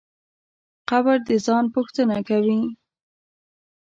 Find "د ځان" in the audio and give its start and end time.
1.27-1.65